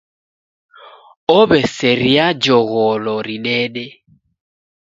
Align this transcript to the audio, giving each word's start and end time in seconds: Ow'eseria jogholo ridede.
Ow'eseria 1.37 2.25
jogholo 2.43 3.15
ridede. 3.27 3.85